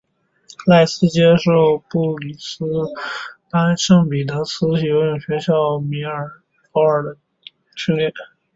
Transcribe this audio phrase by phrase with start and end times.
[0.65, 2.65] 赖斯接受布里斯
[3.51, 6.09] 班圣彼得斯游泳学校的教练米高
[6.71, 7.17] 保尔的
[7.75, 8.11] 训练。